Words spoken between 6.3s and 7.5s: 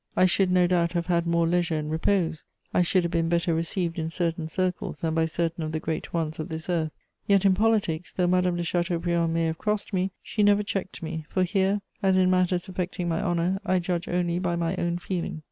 of this earth; yet